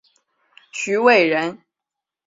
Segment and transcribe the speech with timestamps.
[0.71, 1.61] 徐渭人。